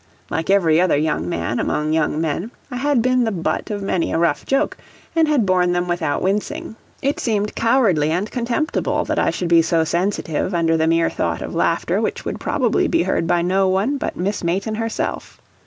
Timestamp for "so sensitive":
9.61-10.55